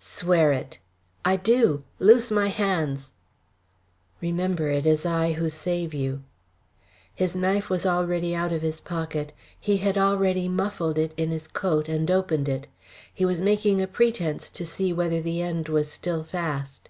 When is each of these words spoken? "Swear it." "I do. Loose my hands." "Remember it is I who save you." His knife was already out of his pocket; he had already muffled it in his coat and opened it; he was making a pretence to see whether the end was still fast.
"Swear 0.00 0.52
it." 0.52 0.80
"I 1.24 1.36
do. 1.36 1.84
Loose 2.00 2.32
my 2.32 2.48
hands." 2.48 3.12
"Remember 4.20 4.68
it 4.68 4.84
is 4.84 5.06
I 5.06 5.34
who 5.34 5.48
save 5.48 5.94
you." 5.94 6.24
His 7.14 7.36
knife 7.36 7.70
was 7.70 7.86
already 7.86 8.34
out 8.34 8.50
of 8.50 8.62
his 8.62 8.80
pocket; 8.80 9.32
he 9.60 9.76
had 9.76 9.96
already 9.96 10.48
muffled 10.48 10.98
it 10.98 11.14
in 11.16 11.30
his 11.30 11.46
coat 11.46 11.88
and 11.88 12.10
opened 12.10 12.48
it; 12.48 12.66
he 13.14 13.24
was 13.24 13.40
making 13.40 13.80
a 13.80 13.86
pretence 13.86 14.50
to 14.50 14.66
see 14.66 14.92
whether 14.92 15.20
the 15.20 15.40
end 15.40 15.68
was 15.68 15.88
still 15.88 16.24
fast. 16.24 16.88